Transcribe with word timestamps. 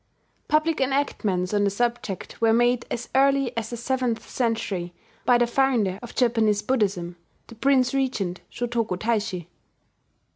Public 0.47 0.81
enactments 0.81 1.53
on 1.53 1.63
the 1.63 1.69
subject 1.69 2.41
were 2.41 2.53
made 2.53 2.87
as 2.89 3.07
early 3.13 3.55
as 3.55 3.69
the 3.69 3.77
seventh 3.77 4.27
century 4.27 4.95
by 5.25 5.37
the 5.37 5.45
founder 5.45 5.99
of 6.01 6.15
Japanese 6.15 6.63
Buddhism, 6.63 7.17
the 7.45 7.53
prince 7.53 7.93
regent, 7.93 8.41
Shotoku 8.51 8.97
Taishi. 8.97 9.45